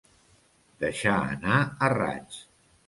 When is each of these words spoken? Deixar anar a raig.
Deixar 0.85 1.19
anar 1.37 1.61
a 1.89 1.95
raig. 1.99 2.45